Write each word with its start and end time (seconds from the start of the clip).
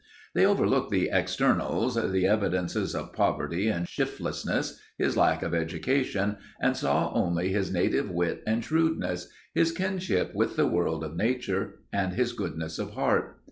They 0.33 0.47
overlooked 0.47 0.89
the 0.89 1.11
externals, 1.13 1.93
the 1.93 2.25
evidences 2.25 2.95
of 2.95 3.13
poverty 3.13 3.67
and 3.69 3.85
shiftlessness, 3.87 4.79
his 4.97 5.15
lack 5.15 5.43
of 5.43 5.53
education, 5.53 6.37
and 6.59 6.75
saw 6.75 7.13
only 7.13 7.49
his 7.49 7.71
native 7.71 8.09
wit 8.09 8.41
and 8.47 8.63
shrewdness, 8.63 9.29
his 9.53 9.71
kinship 9.71 10.33
with 10.33 10.55
the 10.55 10.65
world 10.65 11.03
of 11.03 11.15
nature, 11.15 11.81
and 11.93 12.13
his 12.13 12.33
goodness 12.33 12.79
of 12.79 12.93
heart. 12.93 13.39